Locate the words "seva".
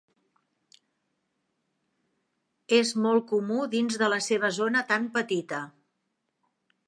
4.31-4.53